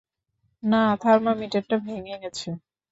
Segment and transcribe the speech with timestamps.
[0.63, 2.49] না, থার্মোমিটারটা ভেঙে গেছে!